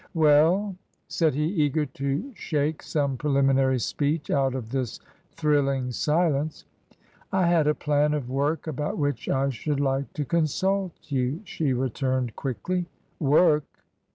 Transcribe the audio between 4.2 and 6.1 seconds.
out of this thrilling